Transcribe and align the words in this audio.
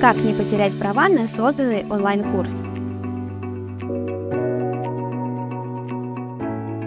Как 0.00 0.16
не 0.16 0.32
потерять 0.32 0.78
права 0.78 1.08
на 1.10 1.26
созданный 1.26 1.84
онлайн-курс? 1.84 2.62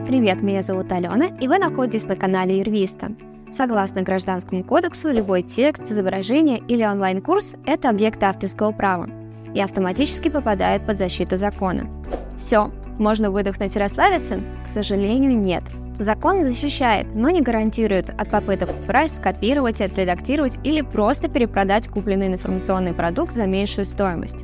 Привет, 0.08 0.42
меня 0.42 0.64
зовут 0.64 0.92
Алена, 0.92 1.28
и 1.40 1.48
вы 1.48 1.60
находитесь 1.60 2.06
на 2.06 2.16
канале 2.16 2.58
Юрвиста. 2.58 3.12
Согласно 3.52 4.02
Гражданскому 4.02 4.64
кодексу, 4.64 5.12
любой 5.12 5.44
текст, 5.44 5.84
изображение 5.92 6.58
или 6.68 6.84
онлайн-курс– 6.84 7.54
это 7.68 7.92
объект 7.92 8.24
авторского 8.24 8.72
права 8.72 9.08
и 9.54 9.62
автоматически 9.62 10.30
попадает 10.30 10.84
под 10.88 10.98
защиту 10.98 11.38
закона. 11.38 11.88
Все, 12.36 12.72
можно 12.98 13.30
выдохнуть 13.30 13.76
и 13.76 13.80
расслабиться? 13.80 14.40
К 14.66 14.68
сожалению, 14.68 15.38
нет. 15.38 15.62
Закон 16.00 16.42
защищает, 16.42 17.08
но 17.14 17.30
не 17.30 17.42
гарантирует 17.42 18.10
от 18.10 18.30
попыток 18.30 18.70
украсть, 18.84 19.18
скопировать, 19.18 19.80
отредактировать 19.80 20.58
или 20.64 20.82
просто 20.82 21.30
перепродать 21.30 21.88
купленный 21.88 22.28
информационный 22.28 22.94
продукт 22.94 23.34
за 23.34 23.46
меньшую 23.46 23.86
стоимость. 23.86 24.44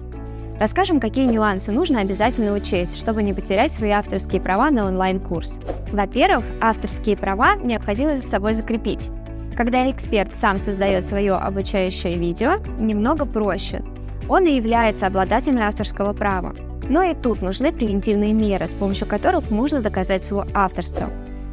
Расскажем, 0.59 0.99
какие 0.99 1.25
нюансы 1.25 1.71
нужно 1.71 2.01
обязательно 2.01 2.53
учесть, 2.53 2.99
чтобы 2.99 3.23
не 3.23 3.33
потерять 3.33 3.71
свои 3.71 3.91
авторские 3.91 4.41
права 4.41 4.69
на 4.69 4.85
онлайн-курс. 4.85 5.61
Во-первых, 5.91 6.45
авторские 6.61 7.17
права 7.17 7.55
необходимо 7.55 8.15
за 8.15 8.23
собой 8.23 8.53
закрепить. 8.53 9.09
Когда 9.55 9.89
эксперт 9.89 10.35
сам 10.35 10.57
создает 10.57 11.05
свое 11.05 11.33
обучающее 11.33 12.17
видео, 12.17 12.57
немного 12.77 13.25
проще. 13.25 13.83
Он 14.27 14.45
и 14.45 14.51
является 14.51 15.07
обладателем 15.07 15.61
авторского 15.61 16.13
права. 16.13 16.53
Но 16.87 17.03
и 17.03 17.15
тут 17.15 17.41
нужны 17.41 17.71
превентивные 17.71 18.33
меры, 18.33 18.67
с 18.67 18.73
помощью 18.73 19.07
которых 19.07 19.49
можно 19.49 19.81
доказать 19.81 20.25
свое 20.25 20.45
авторство. 20.53 21.09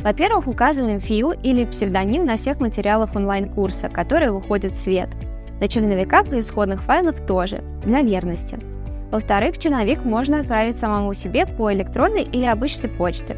Во-первых, 0.07 0.47
указываем 0.47 1.01
ФИУ 1.01 1.33
или 1.33 1.65
псевдоним 1.65 2.27
на 2.27 2.37
всех 2.37 2.61
материалах 2.61 3.17
онлайн-курса, 3.17 3.89
которые 3.89 4.31
выходят 4.31 4.75
в 4.75 4.81
свет. 4.81 5.09
На 5.61 5.67
черновиках 5.67 6.33
и 6.33 6.39
исходных 6.39 6.81
файлах 6.81 7.27
тоже, 7.27 7.65
для 7.85 8.03
верности. 8.03 8.57
Во-вторых, 9.11 9.59
черновик 9.59 10.05
можно 10.05 10.39
отправить 10.39 10.77
самому 10.77 11.13
себе 11.13 11.45
по 11.45 11.73
электронной 11.73 12.23
или 12.23 12.45
обычной 12.45 12.89
почте. 12.89 13.37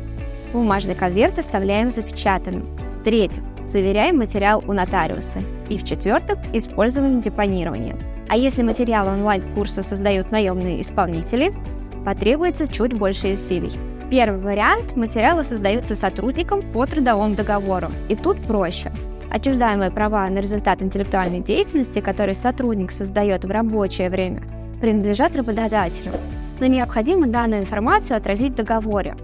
Бумажный 0.53 0.95
конверт 0.95 1.39
оставляем 1.39 1.89
запечатанным. 1.89 2.67
В-третьих, 3.00 3.43
заверяем 3.65 4.19
материал 4.19 4.62
у 4.69 4.75
нотариуса. 4.75 5.39
И 5.71 5.78
в-четвертых, 5.78 6.37
используем 6.53 7.23
депонирование. 7.23 7.97
А 8.28 8.37
если 8.37 8.62
материал 8.62 9.09
онлайн-курса 9.09 9.83
создают 9.83 10.31
наемные 10.31 10.83
исполнители, 10.83 11.55
потребуется 12.05 12.69
чуть 12.69 12.93
больше 12.93 13.28
усилий. 13.28 13.73
Первый 14.11 14.41
вариант– 14.41 14.95
материалы 14.97 15.45
создаются 15.45 15.95
сотрудником 15.95 16.62
по 16.73 16.87
трудовому 16.87 17.34
договору, 17.34 17.89
и 18.09 18.17
тут 18.17 18.41
проще. 18.41 18.91
Отчуждаемые 19.31 19.91
права 19.91 20.27
на 20.31 20.39
результат 20.39 20.81
интеллектуальной 20.81 21.41
деятельности, 21.41 22.00
который 22.00 22.34
сотрудник 22.34 22.91
создает 22.91 23.45
в 23.45 23.50
рабочее 23.50 24.09
время, 24.09 24.42
принадлежат 24.81 25.37
работодателю, 25.37 26.12
но 26.59 26.67
необходимо 26.67 27.27
данную 27.27 27.61
информацию 27.61 28.17
отразить 28.17 28.53
в 28.53 28.56
договоре. 28.56 29.15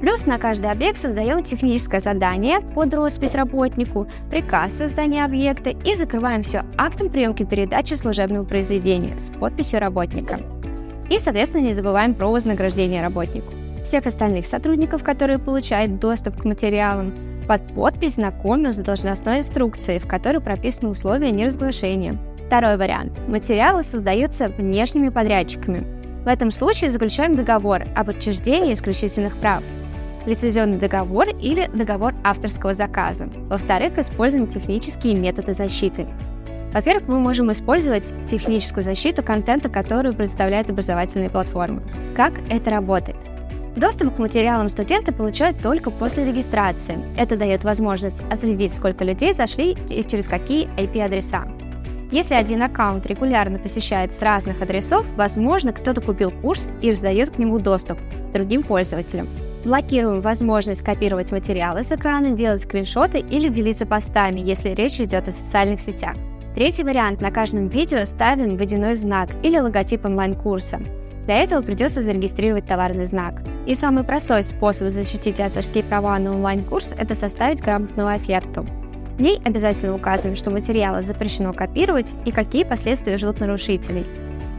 Плюс 0.00 0.24
на 0.24 0.38
каждый 0.38 0.70
объект 0.70 0.96
создаем 0.96 1.42
техническое 1.42 2.00
задание 2.00 2.60
под 2.60 2.94
роспись 2.94 3.34
работнику, 3.34 4.08
приказ 4.30 4.72
создания 4.72 5.26
объекта 5.26 5.70
и 5.70 5.94
закрываем 5.94 6.42
все 6.42 6.64
актом 6.78 7.10
приемки 7.10 7.44
передачи 7.44 7.92
служебного 7.92 8.44
произведения 8.44 9.18
с 9.18 9.28
подписью 9.28 9.80
работника. 9.80 10.40
И, 11.10 11.18
соответственно, 11.18 11.66
не 11.66 11.74
забываем 11.74 12.14
про 12.14 12.28
вознаграждение 12.28 13.02
работнику. 13.02 13.52
Всех 13.84 14.06
остальных 14.06 14.46
сотрудников, 14.46 15.02
которые 15.02 15.38
получают 15.38 15.98
доступ 15.98 16.40
к 16.40 16.44
материалам, 16.44 17.14
под 17.48 17.66
подпись 17.74 18.14
знакомлю 18.14 18.70
с 18.70 18.76
должностной 18.76 19.40
инструкцией, 19.40 19.98
в 19.98 20.06
которой 20.06 20.40
прописаны 20.40 20.90
условия 20.90 21.32
неразглашения. 21.32 22.16
Второй 22.46 22.76
вариант. 22.76 23.18
Материалы 23.26 23.82
создаются 23.82 24.48
внешними 24.48 25.08
подрядчиками. 25.08 25.84
В 26.24 26.28
этом 26.28 26.52
случае 26.52 26.90
заключаем 26.90 27.34
договор 27.34 27.82
об 27.96 28.10
отчуждении 28.10 28.74
исключительных 28.74 29.36
прав, 29.38 29.64
лицензионный 30.26 30.78
договор 30.78 31.28
или 31.40 31.68
договор 31.74 32.14
авторского 32.22 32.74
заказа. 32.74 33.28
Во-вторых, 33.48 33.98
используем 33.98 34.46
технические 34.46 35.16
методы 35.16 35.52
защиты. 35.52 36.06
Во-первых, 36.72 37.08
мы 37.08 37.18
можем 37.18 37.50
использовать 37.50 38.14
техническую 38.26 38.84
защиту 38.84 39.24
контента, 39.24 39.68
который 39.68 40.12
представляет 40.12 40.70
образовательные 40.70 41.28
платформы. 41.28 41.82
Как 42.14 42.32
это 42.48 42.70
работает? 42.70 43.16
Доступ 43.76 44.16
к 44.16 44.18
материалам 44.18 44.68
студенты 44.68 45.12
получают 45.12 45.58
только 45.62 45.90
после 45.90 46.26
регистрации. 46.26 46.98
Это 47.16 47.36
дает 47.36 47.64
возможность 47.64 48.22
отследить, 48.30 48.74
сколько 48.74 49.02
людей 49.02 49.32
зашли 49.32 49.76
и 49.88 50.04
через 50.04 50.28
какие 50.28 50.68
IP-адреса. 50.76 51.48
Если 52.10 52.34
один 52.34 52.62
аккаунт 52.62 53.06
регулярно 53.06 53.58
посещает 53.58 54.12
с 54.12 54.20
разных 54.20 54.60
адресов, 54.60 55.06
возможно, 55.16 55.72
кто-то 55.72 56.02
купил 56.02 56.30
курс 56.30 56.68
и 56.82 56.90
раздает 56.90 57.30
к 57.30 57.38
нему 57.38 57.58
доступ 57.58 57.98
другим 58.34 58.62
пользователям. 58.62 59.26
Блокируем 59.64 60.20
возможность 60.20 60.82
копировать 60.82 61.32
материалы 61.32 61.82
с 61.82 61.92
экрана, 61.92 62.32
делать 62.32 62.62
скриншоты 62.62 63.20
или 63.20 63.48
делиться 63.48 63.86
постами, 63.86 64.40
если 64.40 64.70
речь 64.70 65.00
идет 65.00 65.28
о 65.28 65.32
социальных 65.32 65.80
сетях. 65.80 66.14
Третий 66.54 66.84
вариант– 66.84 67.20
на 67.22 67.30
каждом 67.30 67.68
видео 67.68 68.04
ставим 68.04 68.58
водяной 68.58 68.96
знак 68.96 69.30
или 69.42 69.58
логотип 69.58 70.04
онлайн-курса. 70.04 70.80
Для 71.24 71.38
этого 71.38 71.62
придется 71.62 72.02
зарегистрировать 72.02 72.66
товарный 72.66 73.06
знак. 73.06 73.40
И 73.66 73.74
самый 73.74 74.02
простой 74.02 74.42
способ 74.42 74.90
защитить 74.90 75.40
авторские 75.40 75.84
права 75.84 76.18
на 76.18 76.32
онлайн-курс– 76.32 76.94
это 76.98 77.14
составить 77.14 77.60
грамотную 77.60 78.08
оферту. 78.08 78.66
В 79.18 79.22
ней 79.22 79.40
обязательно 79.44 79.94
указываем, 79.94 80.36
что 80.36 80.50
материалы 80.50 81.02
запрещено 81.02 81.52
копировать 81.52 82.12
и 82.24 82.32
какие 82.32 82.64
последствия 82.64 83.18
ждут 83.18 83.38
нарушителей. 83.40 84.04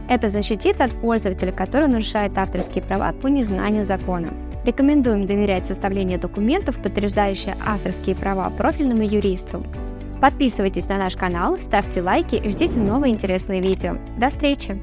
Это 0.08 0.30
защитит 0.30 0.80
от 0.80 0.90
пользователя, 0.92 1.52
который 1.52 1.88
нарушает 1.88 2.36
авторские 2.38 2.82
права 2.82 3.12
по 3.12 3.26
незнанию 3.26 3.84
закона. 3.84 4.32
Рекомендуем 4.64 5.26
доверять 5.26 5.66
составлению 5.66 6.18
документов, 6.18 6.78
подтверждающих 6.82 7.54
авторские 7.64 8.16
права 8.16 8.48
профильному 8.50 9.02
юристу. 9.02 9.66
Подписывайтесь 10.20 10.88
на 10.88 10.96
наш 10.96 11.16
канал, 11.16 11.58
ставьте 11.58 12.00
лайки 12.00 12.36
и 12.36 12.48
ждите 12.48 12.78
новые 12.78 13.12
интересные 13.12 13.60
видео. 13.60 13.98
До 14.18 14.30
встречи! 14.30 14.80